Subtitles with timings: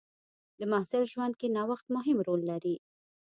[0.59, 2.75] د محصل ژوند کې نوښت مهم رول لري.